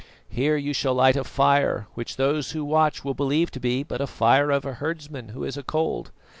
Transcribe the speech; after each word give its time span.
Here 0.29 0.57
you 0.57 0.73
shall 0.73 0.95
light 0.95 1.15
a 1.15 1.23
fire, 1.23 1.85
which 1.93 2.15
those 2.15 2.53
who 2.53 2.65
watch 2.65 3.05
will 3.05 3.13
believe 3.13 3.51
to 3.51 3.59
be 3.59 3.83
but 3.83 3.99
the 3.99 4.07
fire 4.07 4.49
of 4.49 4.65
a 4.65 4.73
herdsman 4.73 5.29
who 5.29 5.43
is 5.43 5.57
acold. 5.57 6.09